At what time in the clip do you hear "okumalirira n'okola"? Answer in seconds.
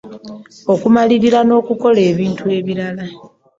0.73-1.99